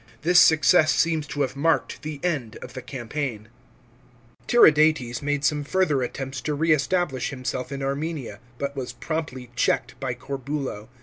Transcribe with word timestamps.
This 0.23 0.39
success 0.39 0.91
seems 0.91 1.27
to 1.27 1.41
have 1.41 1.55
marked 1.55 2.01
the 2.01 2.19
end 2.23 2.55
of 2.63 2.73
the 2.73 2.81
campaign.§ 2.81 3.37
11. 3.39 3.51
Tiridates 4.73 5.21
made 5.21 5.45
some 5.45 5.63
further 5.63 6.01
attempts 6.01 6.41
to 6.41 6.55
re 6.55 6.71
establish 6.71 7.29
himself 7.29 7.71
in 7.71 7.83
Armenia, 7.83 8.39
but 8.57 8.75
was 8.75 8.93
promptly 8.93 9.51
checked 9.55 9.99
by 9.99 10.15
Corbulo. 10.15 10.89